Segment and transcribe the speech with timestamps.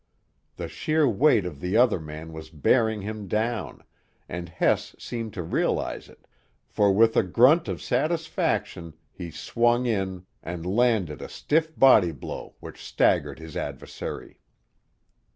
[0.55, 3.83] The sheer weight of the other man was bearing him down,
[4.27, 6.25] and Hess seemed to realize it,
[6.67, 12.55] for with a grunt of satisfaction he swung in and landed a stiff body blow
[12.59, 14.39] which staggered his adversary.